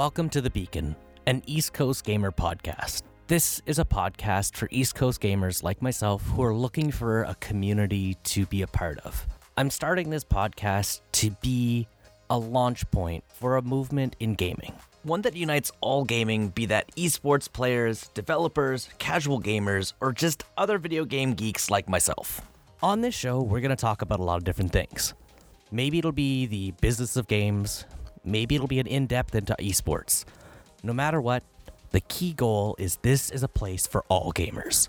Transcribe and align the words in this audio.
Welcome 0.00 0.30
to 0.30 0.40
The 0.40 0.48
Beacon, 0.48 0.96
an 1.26 1.42
East 1.44 1.74
Coast 1.74 2.04
gamer 2.04 2.30
podcast. 2.30 3.02
This 3.26 3.60
is 3.66 3.78
a 3.78 3.84
podcast 3.84 4.56
for 4.56 4.66
East 4.70 4.94
Coast 4.94 5.20
gamers 5.20 5.62
like 5.62 5.82
myself 5.82 6.22
who 6.22 6.42
are 6.42 6.54
looking 6.54 6.90
for 6.90 7.24
a 7.24 7.34
community 7.34 8.14
to 8.24 8.46
be 8.46 8.62
a 8.62 8.66
part 8.66 8.98
of. 9.00 9.26
I'm 9.58 9.68
starting 9.68 10.08
this 10.08 10.24
podcast 10.24 11.02
to 11.12 11.32
be 11.42 11.86
a 12.30 12.38
launch 12.38 12.90
point 12.90 13.24
for 13.28 13.58
a 13.58 13.62
movement 13.62 14.16
in 14.20 14.36
gaming. 14.36 14.72
One 15.02 15.20
that 15.20 15.36
unites 15.36 15.70
all 15.82 16.04
gaming, 16.04 16.48
be 16.48 16.64
that 16.64 16.90
esports 16.96 17.52
players, 17.52 18.08
developers, 18.14 18.88
casual 18.98 19.38
gamers, 19.38 19.92
or 20.00 20.14
just 20.14 20.44
other 20.56 20.78
video 20.78 21.04
game 21.04 21.34
geeks 21.34 21.70
like 21.70 21.90
myself. 21.90 22.40
On 22.82 23.02
this 23.02 23.14
show, 23.14 23.42
we're 23.42 23.60
going 23.60 23.68
to 23.68 23.76
talk 23.76 24.00
about 24.00 24.18
a 24.18 24.24
lot 24.24 24.38
of 24.38 24.44
different 24.44 24.72
things. 24.72 25.12
Maybe 25.70 25.98
it'll 25.98 26.10
be 26.10 26.46
the 26.46 26.70
business 26.80 27.18
of 27.18 27.28
games, 27.28 27.84
maybe 28.24 28.54
it'll 28.54 28.66
be 28.66 28.80
an 28.80 28.86
in 28.86 29.06
depth 29.06 29.34
into 29.34 29.54
esports. 29.58 30.24
No 30.82 30.92
matter 30.92 31.20
what, 31.20 31.42
the 31.90 32.00
key 32.00 32.32
goal 32.32 32.76
is 32.78 32.98
this 33.02 33.30
is 33.30 33.42
a 33.42 33.48
place 33.48 33.86
for 33.86 34.04
all 34.08 34.32
gamers. 34.32 34.88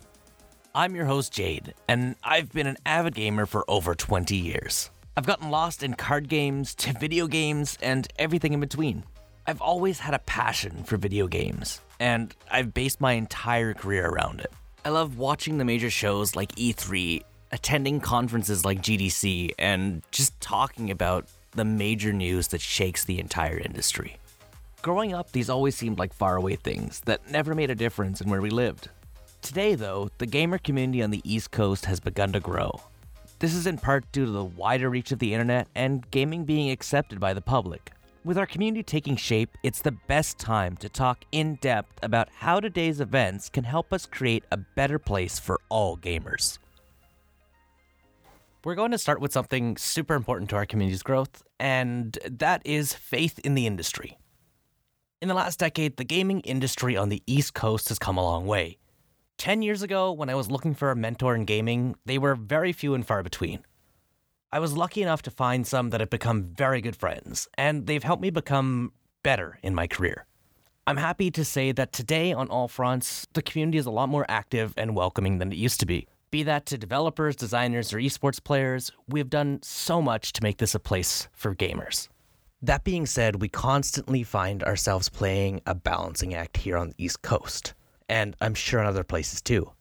I'm 0.73 0.95
your 0.95 1.05
host, 1.05 1.33
Jade, 1.33 1.73
and 1.87 2.15
I've 2.23 2.51
been 2.51 2.67
an 2.67 2.77
avid 2.85 3.15
gamer 3.15 3.45
for 3.45 3.65
over 3.67 3.93
20 3.93 4.35
years. 4.35 4.89
I've 5.17 5.25
gotten 5.25 5.49
lost 5.49 5.83
in 5.83 5.95
card 5.95 6.29
games 6.29 6.73
to 6.75 6.93
video 6.93 7.27
games 7.27 7.77
and 7.81 8.07
everything 8.17 8.53
in 8.53 8.61
between. 8.61 9.03
I've 9.45 9.61
always 9.61 9.99
had 9.99 10.13
a 10.13 10.19
passion 10.19 10.83
for 10.85 10.95
video 10.95 11.27
games, 11.27 11.81
and 11.99 12.33
I've 12.49 12.73
based 12.73 13.01
my 13.01 13.13
entire 13.13 13.73
career 13.73 14.07
around 14.07 14.39
it. 14.39 14.51
I 14.85 14.89
love 14.89 15.17
watching 15.17 15.57
the 15.57 15.65
major 15.65 15.89
shows 15.89 16.35
like 16.35 16.55
E3, 16.55 17.23
attending 17.51 17.99
conferences 17.99 18.63
like 18.63 18.81
GDC, 18.81 19.51
and 19.59 20.03
just 20.11 20.39
talking 20.39 20.89
about 20.91 21.27
the 21.51 21.65
major 21.65 22.13
news 22.13 22.47
that 22.49 22.61
shakes 22.61 23.03
the 23.03 23.19
entire 23.19 23.57
industry. 23.57 24.17
Growing 24.81 25.13
up, 25.13 25.31
these 25.31 25.49
always 25.49 25.75
seemed 25.75 25.99
like 25.99 26.13
faraway 26.13 26.55
things 26.55 27.01
that 27.01 27.29
never 27.29 27.53
made 27.53 27.69
a 27.69 27.75
difference 27.75 28.21
in 28.21 28.29
where 28.29 28.41
we 28.41 28.49
lived. 28.49 28.89
Today, 29.41 29.75
though, 29.75 30.09
the 30.17 30.25
gamer 30.25 30.57
community 30.57 31.03
on 31.03 31.11
the 31.11 31.21
East 31.23 31.51
Coast 31.51 31.85
has 31.85 31.99
begun 31.99 32.31
to 32.33 32.39
grow. 32.39 32.81
This 33.39 33.53
is 33.53 33.67
in 33.67 33.77
part 33.77 34.11
due 34.11 34.25
to 34.25 34.31
the 34.31 34.43
wider 34.43 34.89
reach 34.89 35.11
of 35.11 35.19
the 35.19 35.33
internet 35.33 35.67
and 35.75 36.09
gaming 36.11 36.45
being 36.45 36.69
accepted 36.69 37.19
by 37.19 37.33
the 37.33 37.41
public. 37.41 37.91
With 38.23 38.37
our 38.37 38.45
community 38.45 38.83
taking 38.83 39.15
shape, 39.15 39.57
it's 39.63 39.81
the 39.81 39.93
best 39.93 40.37
time 40.37 40.77
to 40.77 40.89
talk 40.89 41.25
in 41.31 41.55
depth 41.55 41.97
about 42.03 42.29
how 42.29 42.59
today's 42.59 43.01
events 43.01 43.49
can 43.49 43.63
help 43.63 43.91
us 43.91 44.05
create 44.05 44.43
a 44.51 44.57
better 44.57 44.99
place 44.99 45.39
for 45.39 45.59
all 45.69 45.97
gamers. 45.97 46.59
We're 48.63 48.75
going 48.75 48.91
to 48.91 48.99
start 48.99 49.21
with 49.21 49.33
something 49.33 49.75
super 49.75 50.13
important 50.13 50.51
to 50.51 50.55
our 50.55 50.67
community's 50.67 51.01
growth, 51.01 51.41
and 51.59 52.15
that 52.29 52.61
is 52.63 52.93
faith 52.93 53.39
in 53.39 53.55
the 53.55 53.65
industry. 53.65 54.19
In 55.19 55.29
the 55.29 55.33
last 55.33 55.57
decade, 55.57 55.97
the 55.97 56.03
gaming 56.03 56.41
industry 56.41 56.95
on 56.95 57.09
the 57.09 57.23
East 57.25 57.55
Coast 57.55 57.89
has 57.89 57.97
come 57.97 58.19
a 58.19 58.23
long 58.23 58.45
way. 58.45 58.77
10 59.39 59.63
years 59.63 59.81
ago, 59.81 60.11
when 60.11 60.29
I 60.29 60.35
was 60.35 60.51
looking 60.51 60.75
for 60.75 60.91
a 60.91 60.95
mentor 60.95 61.33
in 61.33 61.45
gaming, 61.45 61.95
they 62.05 62.19
were 62.19 62.35
very 62.35 62.71
few 62.71 62.93
and 62.93 63.03
far 63.03 63.23
between. 63.23 63.65
I 64.51 64.59
was 64.59 64.77
lucky 64.77 65.01
enough 65.01 65.23
to 65.23 65.31
find 65.31 65.65
some 65.65 65.89
that 65.89 65.99
have 65.99 66.11
become 66.11 66.43
very 66.43 66.81
good 66.81 66.95
friends, 66.95 67.47
and 67.57 67.87
they've 67.87 68.03
helped 68.03 68.21
me 68.21 68.29
become 68.29 68.93
better 69.23 69.57
in 69.63 69.73
my 69.73 69.87
career. 69.87 70.27
I'm 70.85 70.97
happy 70.97 71.31
to 71.31 71.43
say 71.43 71.71
that 71.71 71.93
today, 71.93 72.31
on 72.31 72.47
all 72.49 72.67
fronts, 72.67 73.25
the 73.33 73.41
community 73.41 73.79
is 73.79 73.87
a 73.87 73.91
lot 73.91 74.09
more 74.09 74.25
active 74.29 74.75
and 74.77 74.95
welcoming 74.95 75.39
than 75.39 75.51
it 75.51 75.57
used 75.57 75.79
to 75.79 75.87
be. 75.87 76.07
Be 76.31 76.43
that 76.43 76.65
to 76.67 76.77
developers, 76.77 77.35
designers, 77.35 77.91
or 77.91 77.97
esports 77.97 78.41
players, 78.41 78.89
we 79.05 79.19
have 79.19 79.29
done 79.29 79.59
so 79.63 80.01
much 80.01 80.31
to 80.31 80.43
make 80.43 80.59
this 80.59 80.73
a 80.73 80.79
place 80.79 81.27
for 81.33 81.53
gamers. 81.53 82.07
That 82.61 82.85
being 82.85 83.05
said, 83.05 83.41
we 83.41 83.49
constantly 83.49 84.23
find 84.23 84.63
ourselves 84.63 85.09
playing 85.09 85.61
a 85.65 85.75
balancing 85.75 86.33
act 86.33 86.55
here 86.55 86.77
on 86.77 86.89
the 86.89 87.03
East 87.03 87.21
Coast, 87.21 87.73
and 88.07 88.33
I'm 88.39 88.53
sure 88.53 88.79
in 88.79 88.85
other 88.85 89.03
places 89.03 89.41
too. 89.41 89.73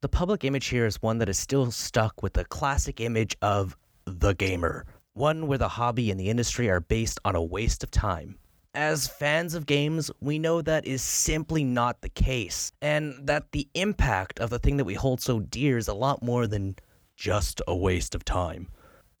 The 0.00 0.08
public 0.08 0.42
image 0.42 0.66
here 0.66 0.86
is 0.86 1.00
one 1.02 1.18
that 1.18 1.28
is 1.28 1.38
still 1.38 1.70
stuck 1.70 2.20
with 2.20 2.32
the 2.32 2.44
classic 2.44 3.00
image 3.00 3.36
of 3.40 3.76
the 4.06 4.34
gamer, 4.34 4.86
one 5.12 5.46
where 5.46 5.58
the 5.58 5.68
hobby 5.68 6.10
and 6.10 6.18
the 6.18 6.30
industry 6.30 6.68
are 6.68 6.80
based 6.80 7.20
on 7.24 7.36
a 7.36 7.42
waste 7.42 7.84
of 7.84 7.92
time. 7.92 8.38
As 8.74 9.08
fans 9.08 9.54
of 9.54 9.66
games, 9.66 10.10
we 10.20 10.38
know 10.38 10.60
that 10.60 10.86
is 10.86 11.02
simply 11.02 11.64
not 11.64 12.00
the 12.00 12.08
case, 12.08 12.70
and 12.82 13.14
that 13.26 13.52
the 13.52 13.66
impact 13.74 14.38
of 14.40 14.50
the 14.50 14.58
thing 14.58 14.76
that 14.76 14.84
we 14.84 14.94
hold 14.94 15.20
so 15.20 15.40
dear 15.40 15.78
is 15.78 15.88
a 15.88 15.94
lot 15.94 16.22
more 16.22 16.46
than 16.46 16.76
just 17.16 17.62
a 17.66 17.74
waste 17.74 18.14
of 18.14 18.24
time. 18.24 18.68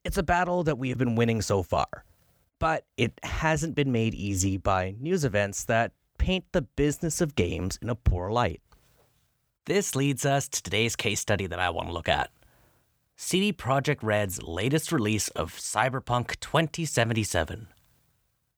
It's 0.04 0.18
a 0.18 0.22
battle 0.22 0.62
that 0.64 0.78
we 0.78 0.90
have 0.90 0.98
been 0.98 1.16
winning 1.16 1.42
so 1.42 1.62
far, 1.62 2.04
but 2.58 2.84
it 2.96 3.18
hasn't 3.22 3.74
been 3.74 3.90
made 3.90 4.14
easy 4.14 4.58
by 4.58 4.94
news 5.00 5.24
events 5.24 5.64
that 5.64 5.92
paint 6.18 6.44
the 6.52 6.62
business 6.62 7.20
of 7.20 7.34
games 7.34 7.78
in 7.80 7.88
a 7.88 7.94
poor 7.94 8.30
light. 8.30 8.60
This 9.64 9.96
leads 9.96 10.24
us 10.24 10.48
to 10.48 10.62
today's 10.62 10.94
case 10.94 11.20
study 11.20 11.46
that 11.46 11.58
I 11.58 11.70
want 11.70 11.88
to 11.88 11.94
look 11.94 12.08
at. 12.08 12.30
CD 13.16 13.52
Projekt 13.52 14.02
Red's 14.02 14.42
latest 14.42 14.92
release 14.92 15.28
of 15.28 15.54
Cyberpunk 15.54 16.38
2077. 16.40 17.68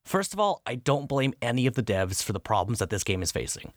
First 0.04 0.32
of 0.32 0.40
all, 0.40 0.62
I 0.66 0.74
don't 0.74 1.08
blame 1.08 1.34
any 1.40 1.66
of 1.66 1.74
the 1.74 1.82
devs 1.82 2.22
for 2.22 2.32
the 2.32 2.40
problems 2.40 2.78
that 2.78 2.90
this 2.90 3.04
game 3.04 3.22
is 3.22 3.32
facing. 3.32 3.72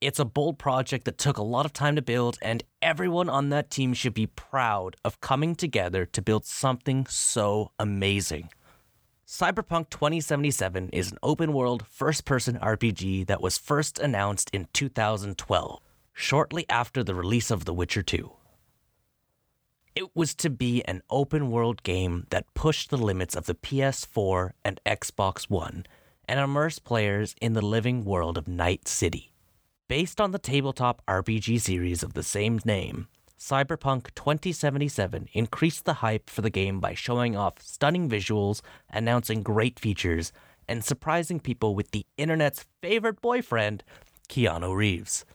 It's 0.00 0.18
a 0.18 0.24
bold 0.24 0.58
project 0.58 1.04
that 1.04 1.18
took 1.18 1.36
a 1.36 1.42
lot 1.42 1.66
of 1.66 1.72
time 1.72 1.96
to 1.96 2.02
build, 2.02 2.38
and 2.40 2.62
everyone 2.80 3.28
on 3.28 3.50
that 3.50 3.70
team 3.70 3.92
should 3.92 4.14
be 4.14 4.26
proud 4.26 4.96
of 5.04 5.20
coming 5.20 5.54
together 5.54 6.06
to 6.06 6.22
build 6.22 6.46
something 6.46 7.06
so 7.06 7.70
amazing. 7.78 8.48
Cyberpunk 9.26 9.90
2077 9.90 10.88
is 10.88 11.12
an 11.12 11.18
open 11.22 11.52
world 11.52 11.84
first 11.88 12.24
person 12.24 12.58
RPG 12.60 13.26
that 13.26 13.40
was 13.40 13.58
first 13.58 13.98
announced 13.98 14.50
in 14.52 14.66
2012, 14.72 15.80
shortly 16.12 16.66
after 16.68 17.04
the 17.04 17.14
release 17.14 17.50
of 17.50 17.64
The 17.64 17.74
Witcher 17.74 18.02
2. 18.02 18.32
It 20.00 20.08
was 20.14 20.34
to 20.36 20.48
be 20.48 20.82
an 20.86 21.02
open 21.10 21.50
world 21.50 21.82
game 21.82 22.26
that 22.30 22.54
pushed 22.54 22.88
the 22.88 22.96
limits 22.96 23.36
of 23.36 23.44
the 23.44 23.54
PS4 23.54 24.52
and 24.64 24.80
Xbox 24.86 25.50
One 25.50 25.84
and 26.26 26.40
immersed 26.40 26.84
players 26.84 27.34
in 27.42 27.52
the 27.52 27.60
living 27.60 28.06
world 28.06 28.38
of 28.38 28.48
Night 28.48 28.88
City. 28.88 29.34
Based 29.88 30.18
on 30.18 30.30
the 30.30 30.38
tabletop 30.38 31.02
RPG 31.06 31.60
series 31.60 32.02
of 32.02 32.14
the 32.14 32.22
same 32.22 32.60
name, 32.64 33.08
Cyberpunk 33.38 34.14
2077 34.14 35.28
increased 35.34 35.84
the 35.84 36.00
hype 36.00 36.30
for 36.30 36.40
the 36.40 36.48
game 36.48 36.80
by 36.80 36.94
showing 36.94 37.36
off 37.36 37.60
stunning 37.60 38.08
visuals, 38.08 38.62
announcing 38.88 39.42
great 39.42 39.78
features, 39.78 40.32
and 40.66 40.82
surprising 40.82 41.40
people 41.40 41.74
with 41.74 41.90
the 41.90 42.06
internet's 42.16 42.64
favorite 42.80 43.20
boyfriend, 43.20 43.84
Keanu 44.30 44.74
Reeves. 44.74 45.26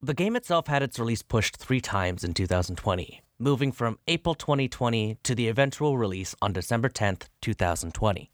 The 0.00 0.14
game 0.14 0.36
itself 0.36 0.68
had 0.68 0.82
its 0.82 0.98
release 0.98 1.22
pushed 1.22 1.58
three 1.58 1.82
times 1.82 2.24
in 2.24 2.32
2020, 2.32 3.22
moving 3.42 3.72
from 3.72 3.98
April 4.06 4.36
2020 4.36 5.18
to 5.24 5.34
the 5.34 5.48
eventual 5.48 5.98
release 5.98 6.32
on 6.40 6.52
December 6.52 6.88
10th, 6.88 7.24
2020. 7.40 8.30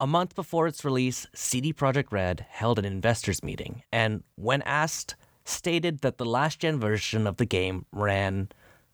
A 0.00 0.06
month 0.06 0.34
before 0.34 0.66
its 0.66 0.84
release, 0.84 1.28
CD 1.32 1.72
Projekt 1.72 2.10
Red 2.10 2.44
held 2.50 2.80
an 2.80 2.84
investors 2.84 3.44
meeting 3.44 3.84
and, 3.92 4.24
when 4.34 4.60
asked, 4.62 5.14
stated 5.44 6.00
that 6.00 6.18
the 6.18 6.24
last 6.24 6.58
gen 6.58 6.80
version 6.80 7.28
of 7.28 7.36
the 7.36 7.46
game 7.46 7.86
ran 7.92 8.48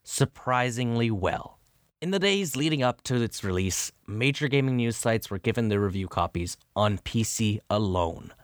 surprisingly 0.05 1.11
well. 1.11 1.59
In 2.03 2.11
the 2.11 2.19
days 2.19 2.55
leading 2.55 2.83
up 2.83 3.03
to 3.05 3.23
its 3.23 3.43
release, 3.43 3.91
major 4.07 4.49
gaming 4.49 4.77
news 4.77 4.99
sites 4.99 5.31
were 5.31 5.39
given 5.39 5.69
their 5.69 5.81
review 5.81 6.09
copies 6.09 6.59
on 6.77 6.99
PC 6.99 7.61
alone. 7.71 8.35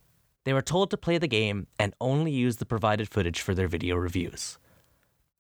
They 0.44 0.54
were 0.54 0.62
told 0.62 0.90
to 0.90 0.96
play 0.96 1.18
the 1.18 1.28
game 1.28 1.66
and 1.78 1.94
only 2.00 2.32
use 2.32 2.56
the 2.56 2.66
provided 2.66 3.10
footage 3.10 3.42
for 3.42 3.54
their 3.54 3.68
video 3.68 3.94
reviews. 3.96 4.58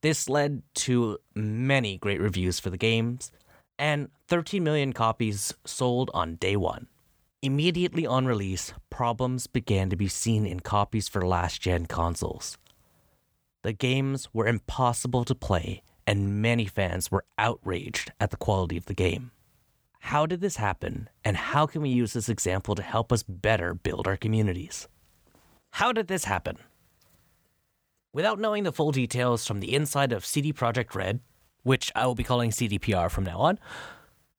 This 0.04 0.28
led 0.28 0.62
to 0.84 1.16
many 1.34 1.96
great 1.96 2.20
reviews 2.20 2.60
for 2.60 2.68
the 2.68 2.76
games 2.76 3.32
and 3.78 4.10
13 4.28 4.62
million 4.62 4.92
copies 4.92 5.54
sold 5.64 6.10
on 6.12 6.34
day 6.34 6.56
one. 6.56 6.88
Immediately 7.40 8.06
on 8.06 8.26
release, 8.26 8.74
problems 8.90 9.46
began 9.46 9.88
to 9.88 9.96
be 9.96 10.08
seen 10.08 10.44
in 10.44 10.60
copies 10.60 11.08
for 11.08 11.26
last 11.26 11.62
gen 11.62 11.86
consoles. 11.86 12.58
The 13.62 13.72
games 13.72 14.28
were 14.34 14.46
impossible 14.46 15.24
to 15.24 15.34
play, 15.34 15.82
and 16.06 16.42
many 16.42 16.66
fans 16.66 17.10
were 17.10 17.24
outraged 17.38 18.12
at 18.20 18.30
the 18.30 18.36
quality 18.36 18.76
of 18.76 18.84
the 18.84 18.92
game. 18.92 19.30
How 20.00 20.26
did 20.26 20.42
this 20.42 20.56
happen, 20.56 21.08
and 21.24 21.34
how 21.34 21.64
can 21.64 21.80
we 21.80 21.88
use 21.88 22.12
this 22.12 22.28
example 22.28 22.74
to 22.74 22.82
help 22.82 23.10
us 23.10 23.22
better 23.22 23.72
build 23.72 24.06
our 24.06 24.18
communities? 24.18 24.86
How 25.70 25.92
did 25.92 26.08
this 26.08 26.24
happen? 26.24 26.58
Without 28.14 28.38
knowing 28.38 28.62
the 28.62 28.72
full 28.72 28.92
details 28.92 29.44
from 29.44 29.58
the 29.58 29.74
inside 29.74 30.12
of 30.12 30.24
CD 30.24 30.52
Projekt 30.52 30.94
Red, 30.94 31.18
which 31.64 31.90
I 31.96 32.06
will 32.06 32.14
be 32.14 32.22
calling 32.22 32.52
CDPR 32.52 33.10
from 33.10 33.24
now 33.24 33.40
on, 33.40 33.58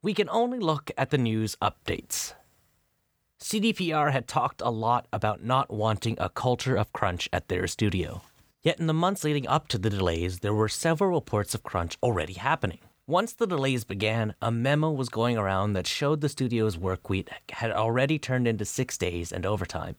we 0.02 0.14
can 0.14 0.30
only 0.30 0.60
look 0.60 0.92
at 0.98 1.10
the 1.10 1.18
news 1.18 1.58
updates. 1.62 2.34
CDPR 3.38 4.14
had 4.14 4.30
talked 4.30 4.62
a 4.62 4.70
lot 4.70 5.10
about 5.12 5.44
not 5.44 5.74
wanting 5.74 6.16
a 6.18 6.30
culture 6.30 6.78
of 6.78 6.94
crunch 6.94 7.28
at 7.34 7.50
their 7.50 7.68
studio. 7.68 8.22
Yet 8.64 8.80
in 8.80 8.88
the 8.88 8.94
months 8.94 9.26
leading 9.26 9.46
up 9.46 9.68
to 9.68 9.78
the 9.78 9.90
delays, 9.90 10.40
there 10.40 10.54
were 10.54 10.70
several 10.70 11.12
reports 11.12 11.54
of 11.54 11.64
crunch 11.64 11.98
already 12.02 12.36
happening. 12.36 12.80
Once 13.08 13.34
the 13.34 13.46
delays 13.46 13.84
began, 13.84 14.36
a 14.42 14.52
memo 14.52 14.90
was 14.90 15.10
going 15.10 15.38
around 15.38 15.74
that 15.74 15.86
showed 15.86 16.22
the 16.22 16.30
studio's 16.30 16.78
work 16.78 17.10
week 17.10 17.30
had 17.52 17.72
already 17.72 18.18
turned 18.18 18.48
into 18.48 18.64
six 18.64 18.98
days 18.98 19.34
and 19.34 19.46
overtime. 19.46 19.98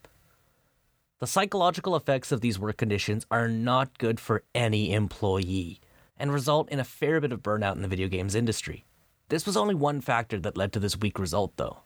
The 1.19 1.27
psychological 1.27 1.97
effects 1.97 2.31
of 2.31 2.43
these 2.43 2.59
work 2.59 2.77
conditions 2.77 3.25
are 3.31 3.49
not 3.49 3.97
good 3.97 4.21
for 4.21 4.43
any 4.55 4.93
employee 4.93 5.81
and 6.19 6.31
result 6.31 6.69
in 6.69 6.79
a 6.79 6.85
fair 6.85 7.23
bit 7.23 7.33
of 7.33 7.43
burnout 7.43 7.75
in 7.75 7.81
the 7.81 7.89
video 7.89 8.07
games 8.07 8.35
industry. 8.35 8.85
This 9.31 9.47
was 9.47 9.57
only 9.57 9.75
one 9.75 10.03
factor 10.03 10.39
that 10.39 10.59
led 10.59 10.75
to 10.75 10.79
this 10.79 10.99
weak 10.99 11.19
result, 11.19 11.57
though. 11.57 11.79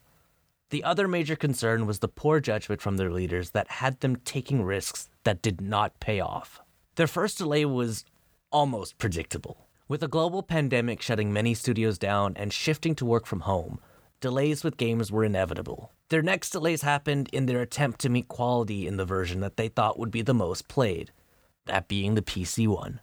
The 0.71 0.83
other 0.83 1.07
major 1.07 1.37
concern 1.37 1.87
was 1.87 2.01
the 2.01 2.09
poor 2.09 2.41
judgment 2.41 2.83
from 2.83 2.97
their 2.97 3.13
leaders 3.13 3.51
that 3.51 3.71
had 3.71 4.01
them 4.01 4.17
taking 4.17 4.65
risks 4.65 5.09
that 5.23 5.43
did 5.43 5.61
not 5.61 6.01
pay 6.01 6.19
off. 6.19 6.61
Their 6.97 7.07
first 7.07 7.39
delay 7.39 7.65
was 7.65 8.05
almost 8.51 8.99
predictable. 8.99 9.69
With 9.87 10.03
a 10.03 10.09
global 10.09 10.43
pandemic 10.43 11.01
shutting 11.01 11.33
many 11.33 11.55
studios 11.55 11.99
down 11.99 12.33
and 12.35 12.53
shifting 12.53 12.97
to 12.97 13.05
work 13.07 13.27
from 13.27 13.41
home, 13.41 13.79
delays 14.21 14.65
with 14.65 14.77
games 14.77 15.13
were 15.13 15.25
inevitable. 15.25 15.93
Their 16.11 16.23
next 16.23 16.51
delays 16.51 16.83
happened 16.83 17.29
in 17.33 17.47
their 17.47 17.63
attempt 17.63 18.01
to 18.01 18.09
meet 18.09 18.27
quality 18.27 18.89
in 18.89 18.97
the 18.97 19.05
version 19.05 19.39
that 19.41 19.57
they 19.57 19.69
thought 19.69 19.97
would 19.97 20.11
be 20.11 20.23
the 20.23 20.35
most 20.35 20.67
played, 20.67 21.13
that 21.67 21.87
being 21.87 22.17
the 22.17 22.23
PC 22.23 22.67
one. 22.67 23.01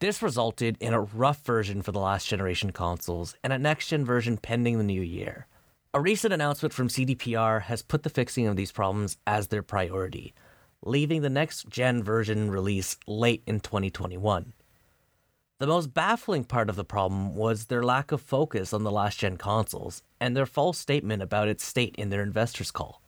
This 0.00 0.20
resulted 0.20 0.76
in 0.78 0.92
a 0.92 1.00
rough 1.00 1.42
version 1.42 1.80
for 1.80 1.90
the 1.90 1.98
last 1.98 2.28
generation 2.28 2.70
consoles 2.70 3.34
and 3.42 3.50
a 3.54 3.58
next 3.58 3.88
gen 3.88 4.04
version 4.04 4.36
pending 4.36 4.76
the 4.76 4.84
new 4.84 5.00
year. 5.00 5.46
A 5.94 6.02
recent 6.02 6.34
announcement 6.34 6.74
from 6.74 6.88
CDPR 6.88 7.62
has 7.62 7.80
put 7.80 8.02
the 8.02 8.10
fixing 8.10 8.46
of 8.46 8.56
these 8.56 8.72
problems 8.72 9.16
as 9.26 9.48
their 9.48 9.62
priority, 9.62 10.34
leaving 10.84 11.22
the 11.22 11.30
next 11.30 11.66
gen 11.70 12.02
version 12.02 12.50
release 12.50 12.98
late 13.06 13.42
in 13.46 13.60
2021. 13.60 14.52
The 15.60 15.66
most 15.66 15.92
baffling 15.92 16.44
part 16.44 16.70
of 16.70 16.76
the 16.76 16.86
problem 16.86 17.34
was 17.34 17.66
their 17.66 17.82
lack 17.82 18.12
of 18.12 18.22
focus 18.22 18.72
on 18.72 18.82
the 18.82 18.90
last 18.90 19.18
gen 19.18 19.36
consoles 19.36 20.02
and 20.18 20.34
their 20.34 20.46
false 20.46 20.78
statement 20.78 21.22
about 21.22 21.48
its 21.48 21.62
state 21.62 21.94
in 21.98 22.08
their 22.08 22.22
investors' 22.22 22.70
call. 22.70 23.02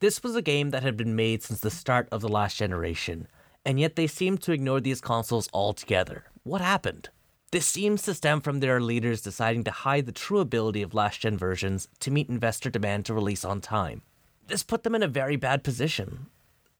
This 0.00 0.20
was 0.24 0.34
a 0.34 0.42
game 0.42 0.70
that 0.70 0.82
had 0.82 0.96
been 0.96 1.14
made 1.14 1.44
since 1.44 1.60
the 1.60 1.70
start 1.70 2.08
of 2.10 2.20
the 2.20 2.28
last 2.28 2.56
generation, 2.56 3.28
and 3.64 3.78
yet 3.78 3.94
they 3.94 4.08
seemed 4.08 4.42
to 4.42 4.50
ignore 4.50 4.80
these 4.80 5.00
consoles 5.00 5.48
altogether. 5.52 6.24
What 6.42 6.60
happened? 6.60 7.10
This 7.52 7.68
seems 7.68 8.02
to 8.02 8.14
stem 8.14 8.40
from 8.40 8.58
their 8.58 8.80
leaders 8.80 9.22
deciding 9.22 9.62
to 9.62 9.70
hide 9.70 10.06
the 10.06 10.10
true 10.10 10.40
ability 10.40 10.82
of 10.82 10.94
last 10.94 11.20
gen 11.20 11.38
versions 11.38 11.86
to 12.00 12.10
meet 12.10 12.28
investor 12.28 12.70
demand 12.70 13.06
to 13.06 13.14
release 13.14 13.44
on 13.44 13.60
time. 13.60 14.02
This 14.48 14.64
put 14.64 14.82
them 14.82 14.96
in 14.96 15.04
a 15.04 15.08
very 15.08 15.36
bad 15.36 15.62
position. 15.62 16.26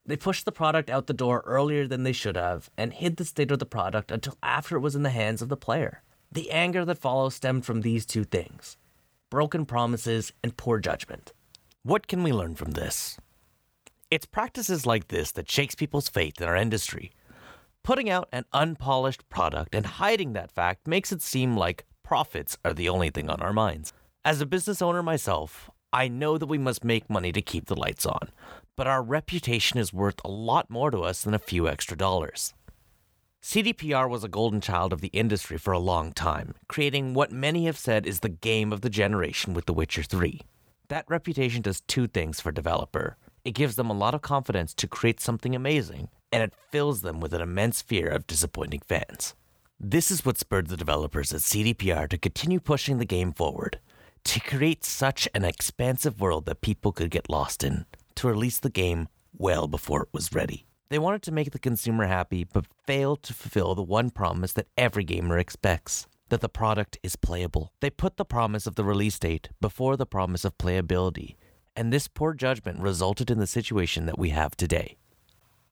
They 0.08 0.16
pushed 0.16 0.46
the 0.46 0.52
product 0.52 0.88
out 0.88 1.06
the 1.06 1.12
door 1.12 1.42
earlier 1.44 1.86
than 1.86 2.02
they 2.02 2.14
should 2.14 2.34
have 2.34 2.70
and 2.78 2.94
hid 2.94 3.18
the 3.18 3.26
state 3.26 3.50
of 3.50 3.58
the 3.58 3.66
product 3.66 4.10
until 4.10 4.38
after 4.42 4.74
it 4.74 4.80
was 4.80 4.96
in 4.96 5.02
the 5.02 5.10
hands 5.10 5.42
of 5.42 5.50
the 5.50 5.56
player. 5.56 6.02
The 6.32 6.50
anger 6.50 6.86
that 6.86 6.96
follows 6.96 7.34
stemmed 7.34 7.66
from 7.66 7.82
these 7.82 8.06
two 8.06 8.24
things 8.24 8.78
broken 9.28 9.66
promises 9.66 10.32
and 10.42 10.56
poor 10.56 10.78
judgment. 10.78 11.34
What 11.82 12.06
can 12.06 12.22
we 12.22 12.32
learn 12.32 12.54
from 12.54 12.70
this? 12.70 13.18
It's 14.10 14.24
practices 14.24 14.86
like 14.86 15.08
this 15.08 15.30
that 15.32 15.50
shakes 15.50 15.74
people's 15.74 16.08
faith 16.08 16.40
in 16.40 16.48
our 16.48 16.56
industry. 16.56 17.12
Putting 17.82 18.08
out 18.08 18.30
an 18.32 18.46
unpolished 18.54 19.28
product 19.28 19.74
and 19.74 19.84
hiding 19.84 20.32
that 20.32 20.50
fact 20.50 20.88
makes 20.88 21.12
it 21.12 21.20
seem 21.20 21.54
like 21.54 21.84
profits 22.02 22.56
are 22.64 22.72
the 22.72 22.88
only 22.88 23.10
thing 23.10 23.28
on 23.28 23.42
our 23.42 23.52
minds. 23.52 23.92
As 24.24 24.40
a 24.40 24.46
business 24.46 24.80
owner 24.80 25.02
myself, 25.02 25.68
I 25.92 26.08
know 26.08 26.38
that 26.38 26.46
we 26.46 26.56
must 26.56 26.82
make 26.82 27.10
money 27.10 27.30
to 27.32 27.42
keep 27.42 27.66
the 27.66 27.76
lights 27.76 28.06
on, 28.06 28.30
but 28.78 28.86
our 28.86 29.02
reputation 29.02 29.76
is 29.76 29.92
worth 29.92 30.20
a 30.24 30.30
lot 30.30 30.70
more 30.70 30.88
to 30.92 31.00
us 31.00 31.22
than 31.22 31.34
a 31.34 31.38
few 31.40 31.68
extra 31.68 31.96
dollars. 31.96 32.54
CDPR 33.42 34.08
was 34.08 34.22
a 34.22 34.28
golden 34.28 34.60
child 34.60 34.92
of 34.92 35.00
the 35.00 35.08
industry 35.08 35.58
for 35.58 35.72
a 35.72 35.80
long 35.80 36.12
time, 36.12 36.54
creating 36.68 37.12
what 37.12 37.32
many 37.32 37.66
have 37.66 37.76
said 37.76 38.06
is 38.06 38.20
the 38.20 38.28
game 38.28 38.72
of 38.72 38.82
the 38.82 38.88
generation 38.88 39.52
with 39.52 39.66
The 39.66 39.72
Witcher 39.72 40.04
3. 40.04 40.42
That 40.86 41.06
reputation 41.08 41.60
does 41.60 41.80
two 41.80 42.06
things 42.06 42.40
for 42.40 42.52
developer. 42.52 43.16
It 43.44 43.56
gives 43.56 43.74
them 43.74 43.90
a 43.90 43.94
lot 43.94 44.14
of 44.14 44.22
confidence 44.22 44.74
to 44.74 44.86
create 44.86 45.18
something 45.18 45.56
amazing, 45.56 46.08
and 46.30 46.44
it 46.44 46.52
fills 46.70 47.00
them 47.00 47.18
with 47.18 47.32
an 47.32 47.42
immense 47.42 47.82
fear 47.82 48.06
of 48.06 48.28
disappointing 48.28 48.82
fans. 48.86 49.34
This 49.80 50.08
is 50.08 50.24
what 50.24 50.38
spurred 50.38 50.68
the 50.68 50.76
developers 50.76 51.34
at 51.34 51.40
CDPR 51.40 52.08
to 52.10 52.16
continue 52.16 52.60
pushing 52.60 52.98
the 52.98 53.04
game 53.04 53.32
forward, 53.32 53.80
to 54.22 54.38
create 54.38 54.84
such 54.84 55.28
an 55.34 55.44
expansive 55.44 56.20
world 56.20 56.46
that 56.46 56.60
people 56.60 56.92
could 56.92 57.10
get 57.10 57.28
lost 57.28 57.64
in, 57.64 57.86
to 58.18 58.28
release 58.28 58.58
the 58.58 58.70
game 58.70 59.08
well 59.32 59.68
before 59.68 60.02
it 60.02 60.08
was 60.12 60.32
ready. 60.32 60.66
They 60.90 60.98
wanted 60.98 61.22
to 61.22 61.32
make 61.32 61.52
the 61.52 61.58
consumer 61.58 62.06
happy, 62.06 62.44
but 62.44 62.66
failed 62.86 63.22
to 63.24 63.34
fulfill 63.34 63.74
the 63.74 63.82
one 63.82 64.10
promise 64.10 64.52
that 64.54 64.68
every 64.76 65.04
gamer 65.04 65.38
expects 65.38 66.06
that 66.28 66.40
the 66.40 66.48
product 66.48 66.98
is 67.02 67.16
playable. 67.16 67.72
They 67.80 67.90
put 67.90 68.16
the 68.16 68.24
promise 68.24 68.66
of 68.66 68.74
the 68.74 68.84
release 68.84 69.18
date 69.18 69.50
before 69.60 69.96
the 69.96 70.06
promise 70.06 70.44
of 70.44 70.58
playability, 70.58 71.36
and 71.76 71.92
this 71.92 72.08
poor 72.08 72.34
judgment 72.34 72.80
resulted 72.80 73.30
in 73.30 73.38
the 73.38 73.46
situation 73.46 74.06
that 74.06 74.18
we 74.18 74.30
have 74.30 74.56
today. 74.56 74.96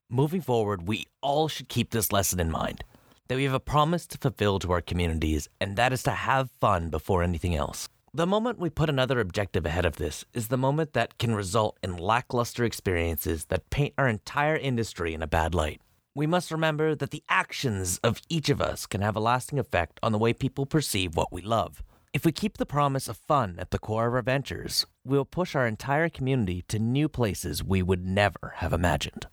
Moving 0.09 0.41
forward, 0.41 0.87
we 0.87 1.05
all 1.21 1.47
should 1.47 1.67
keep 1.67 1.89
this 1.89 2.11
lesson 2.13 2.39
in 2.39 2.49
mind 2.49 2.83
that 3.27 3.35
we 3.35 3.43
have 3.43 3.53
a 3.53 3.59
promise 3.59 4.07
to 4.07 4.17
fulfill 4.17 4.57
to 4.59 4.71
our 4.71 4.81
communities, 4.81 5.49
and 5.59 5.75
that 5.75 5.91
is 5.91 6.03
to 6.03 6.11
have 6.11 6.49
fun 6.61 6.89
before 6.89 7.23
anything 7.23 7.55
else. 7.55 7.89
The 8.17 8.25
moment 8.25 8.57
we 8.57 8.71
put 8.71 8.89
another 8.89 9.19
objective 9.19 9.63
ahead 9.63 9.85
of 9.85 9.97
this 9.97 10.25
is 10.33 10.47
the 10.47 10.57
moment 10.57 10.93
that 10.93 11.19
can 11.19 11.35
result 11.35 11.77
in 11.83 11.97
lackluster 11.97 12.63
experiences 12.63 13.45
that 13.49 13.69
paint 13.69 13.93
our 13.95 14.07
entire 14.07 14.55
industry 14.55 15.13
in 15.13 15.21
a 15.21 15.27
bad 15.27 15.53
light. 15.53 15.81
We 16.15 16.25
must 16.25 16.49
remember 16.49 16.95
that 16.95 17.11
the 17.11 17.21
actions 17.29 17.99
of 17.99 18.19
each 18.27 18.49
of 18.49 18.59
us 18.59 18.87
can 18.87 19.01
have 19.01 19.15
a 19.15 19.19
lasting 19.19 19.59
effect 19.59 19.99
on 20.01 20.13
the 20.13 20.17
way 20.17 20.33
people 20.33 20.65
perceive 20.65 21.15
what 21.15 21.31
we 21.31 21.43
love. 21.43 21.83
If 22.11 22.25
we 22.25 22.31
keep 22.31 22.57
the 22.57 22.65
promise 22.65 23.07
of 23.07 23.17
fun 23.17 23.57
at 23.59 23.69
the 23.69 23.77
core 23.77 24.07
of 24.07 24.15
our 24.15 24.23
ventures, 24.23 24.87
we'll 25.05 25.23
push 25.23 25.53
our 25.53 25.67
entire 25.67 26.09
community 26.09 26.63
to 26.69 26.79
new 26.79 27.07
places 27.07 27.63
we 27.63 27.83
would 27.83 28.03
never 28.03 28.53
have 28.55 28.73
imagined. 28.73 29.27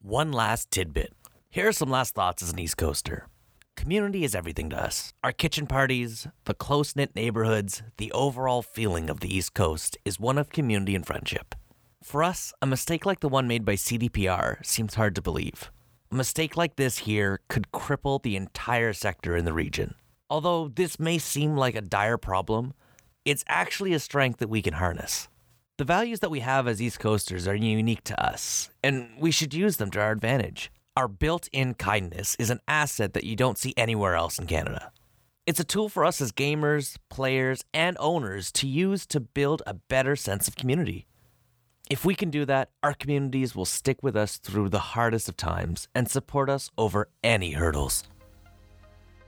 One 0.00 0.32
last 0.32 0.70
tidbit. 0.70 1.12
Here 1.50 1.68
are 1.68 1.72
some 1.72 1.90
last 1.90 2.14
thoughts 2.14 2.42
as 2.42 2.54
an 2.54 2.58
East 2.58 2.78
Coaster. 2.78 3.28
Community 3.84 4.24
is 4.24 4.34
everything 4.34 4.70
to 4.70 4.82
us. 4.82 5.12
Our 5.22 5.30
kitchen 5.30 5.66
parties, 5.66 6.26
the 6.46 6.54
close 6.54 6.96
knit 6.96 7.14
neighborhoods, 7.14 7.82
the 7.98 8.10
overall 8.12 8.62
feeling 8.62 9.10
of 9.10 9.20
the 9.20 9.28
East 9.28 9.52
Coast 9.52 9.98
is 10.06 10.18
one 10.18 10.38
of 10.38 10.48
community 10.48 10.94
and 10.94 11.06
friendship. 11.06 11.54
For 12.02 12.24
us, 12.24 12.54
a 12.62 12.66
mistake 12.66 13.04
like 13.04 13.20
the 13.20 13.28
one 13.28 13.46
made 13.46 13.62
by 13.62 13.74
CDPR 13.74 14.64
seems 14.64 14.94
hard 14.94 15.14
to 15.16 15.20
believe. 15.20 15.70
A 16.10 16.14
mistake 16.14 16.56
like 16.56 16.76
this 16.76 17.00
here 17.00 17.40
could 17.48 17.72
cripple 17.72 18.22
the 18.22 18.36
entire 18.36 18.94
sector 18.94 19.36
in 19.36 19.44
the 19.44 19.52
region. 19.52 19.96
Although 20.30 20.68
this 20.68 20.98
may 20.98 21.18
seem 21.18 21.54
like 21.54 21.74
a 21.74 21.82
dire 21.82 22.16
problem, 22.16 22.72
it's 23.26 23.44
actually 23.48 23.92
a 23.92 23.98
strength 23.98 24.38
that 24.38 24.48
we 24.48 24.62
can 24.62 24.74
harness. 24.74 25.28
The 25.76 25.84
values 25.84 26.20
that 26.20 26.30
we 26.30 26.40
have 26.40 26.66
as 26.66 26.80
East 26.80 27.00
Coasters 27.00 27.46
are 27.46 27.54
unique 27.54 28.04
to 28.04 28.18
us, 28.18 28.70
and 28.82 29.10
we 29.18 29.30
should 29.30 29.52
use 29.52 29.76
them 29.76 29.90
to 29.90 30.00
our 30.00 30.12
advantage. 30.12 30.70
Our 30.96 31.08
built 31.08 31.48
in 31.52 31.74
kindness 31.74 32.36
is 32.38 32.50
an 32.50 32.60
asset 32.68 33.14
that 33.14 33.24
you 33.24 33.34
don't 33.34 33.58
see 33.58 33.74
anywhere 33.76 34.14
else 34.14 34.38
in 34.38 34.46
Canada. 34.46 34.92
It's 35.44 35.58
a 35.58 35.64
tool 35.64 35.88
for 35.88 36.04
us 36.04 36.20
as 36.20 36.30
gamers, 36.30 36.98
players, 37.10 37.64
and 37.74 37.96
owners 37.98 38.52
to 38.52 38.68
use 38.68 39.04
to 39.06 39.18
build 39.18 39.60
a 39.66 39.74
better 39.74 40.14
sense 40.14 40.46
of 40.46 40.54
community. 40.54 41.08
If 41.90 42.04
we 42.04 42.14
can 42.14 42.30
do 42.30 42.44
that, 42.44 42.70
our 42.84 42.94
communities 42.94 43.56
will 43.56 43.64
stick 43.64 44.04
with 44.04 44.14
us 44.14 44.36
through 44.36 44.68
the 44.68 44.94
hardest 44.94 45.28
of 45.28 45.36
times 45.36 45.88
and 45.96 46.08
support 46.08 46.48
us 46.48 46.70
over 46.78 47.08
any 47.24 47.50
hurdles. 47.54 48.04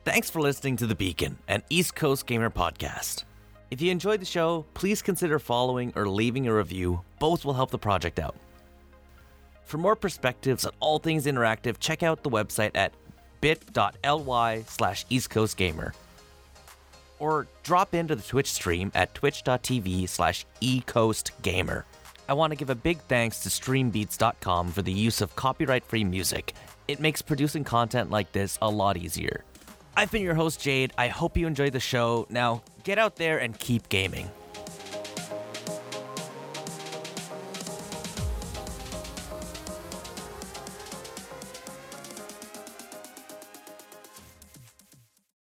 Thanks 0.05 0.31
for 0.31 0.41
listening 0.41 0.77
to 0.77 0.87
The 0.87 0.95
Beacon, 0.95 1.37
an 1.49 1.65
East 1.69 1.97
Coast 1.97 2.27
Gamer 2.27 2.51
podcast. 2.51 3.25
If 3.73 3.81
you 3.81 3.91
enjoyed 3.91 4.21
the 4.21 4.25
show, 4.25 4.67
please 4.75 5.03
consider 5.03 5.41
following 5.41 5.93
or 5.97 6.09
leaving 6.09 6.47
a 6.47 6.55
review. 6.55 7.01
Both 7.19 7.45
will 7.45 7.55
help 7.55 7.73
the 7.73 7.79
project 7.79 8.21
out. 8.21 8.37
For 9.67 9.79
more 9.79 9.97
perspectives 9.97 10.65
on 10.65 10.73
all 10.79 11.01
things 11.01 11.27
interactive, 11.27 11.79
check 11.81 12.05
out 12.05 12.23
the 12.23 12.31
website 12.31 12.71
at 12.77 12.93
bit.ly 13.41 14.63
slash 14.63 15.05
eastcoastgamer. 15.07 15.93
Or 17.19 17.49
drop 17.65 17.93
into 17.93 18.15
the 18.15 18.23
Twitch 18.23 18.53
stream 18.53 18.93
at 18.95 19.13
twitch.tv 19.15 20.09
slash 20.09 20.47
ecoastgamer. 20.61 21.83
I 22.29 22.35
want 22.35 22.53
to 22.53 22.57
give 22.57 22.71
a 22.71 22.77
big 22.77 23.01
thanks 23.03 23.41
to 23.41 23.49
streambeats.com 23.49 24.71
for 24.71 24.83
the 24.83 24.93
use 24.93 25.21
of 25.21 25.35
copyright 25.35 25.85
free 25.85 26.05
music. 26.05 26.55
It 26.87 27.01
makes 27.01 27.21
producing 27.21 27.65
content 27.65 28.11
like 28.11 28.31
this 28.31 28.59
a 28.63 28.71
lot 28.71 28.97
easier. 28.97 29.43
I've 29.97 30.13
been 30.13 30.23
your 30.23 30.35
host, 30.35 30.61
Jade. 30.61 30.93
I 30.97 31.09
hope 31.09 31.37
you 31.37 31.47
enjoyed 31.47 31.73
the 31.73 31.81
show. 31.81 32.27
Now, 32.31 32.63
get 32.85 32.99
out 32.99 33.17
there 33.17 33.39
and 33.39 33.59
keep 33.59 33.89
gaming. 33.89 34.31